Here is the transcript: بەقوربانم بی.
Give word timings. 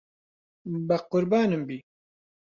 بەقوربانم 0.87 1.61
بی. 1.67 1.77